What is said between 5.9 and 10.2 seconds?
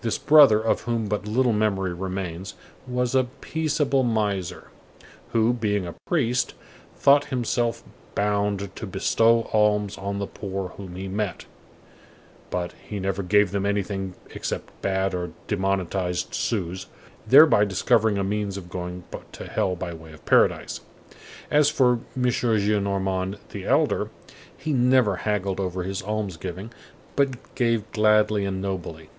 priest, thought himself bound to bestow alms on